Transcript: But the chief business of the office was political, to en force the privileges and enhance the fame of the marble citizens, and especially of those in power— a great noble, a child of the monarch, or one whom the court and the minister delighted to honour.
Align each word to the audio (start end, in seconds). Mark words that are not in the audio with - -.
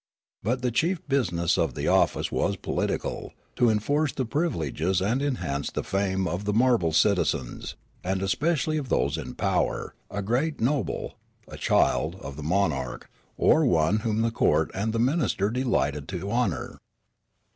But 0.41 0.63
the 0.63 0.71
chief 0.71 1.07
business 1.07 1.59
of 1.59 1.75
the 1.75 1.87
office 1.87 2.31
was 2.31 2.55
political, 2.57 3.33
to 3.55 3.69
en 3.69 3.77
force 3.77 4.11
the 4.11 4.25
privileges 4.25 4.99
and 4.99 5.21
enhance 5.21 5.69
the 5.69 5.83
fame 5.83 6.27
of 6.27 6.45
the 6.45 6.53
marble 6.53 6.91
citizens, 6.91 7.75
and 8.03 8.23
especially 8.23 8.77
of 8.77 8.89
those 8.89 9.15
in 9.15 9.35
power— 9.35 9.93
a 10.09 10.23
great 10.23 10.59
noble, 10.59 11.17
a 11.47 11.55
child 11.55 12.15
of 12.15 12.35
the 12.35 12.41
monarch, 12.41 13.11
or 13.37 13.63
one 13.63 13.97
whom 13.99 14.21
the 14.23 14.31
court 14.31 14.71
and 14.73 14.91
the 14.91 14.97
minister 14.97 15.51
delighted 15.51 16.07
to 16.07 16.31
honour. 16.31 16.79